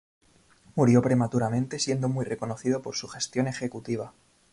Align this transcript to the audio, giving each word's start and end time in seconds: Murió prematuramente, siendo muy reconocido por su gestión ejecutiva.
Murió 0.73 1.03
prematuramente, 1.03 1.77
siendo 1.77 2.09
muy 2.09 2.25
reconocido 2.25 2.81
por 2.81 2.95
su 2.95 3.07
gestión 3.07 3.45
ejecutiva. 3.45 4.13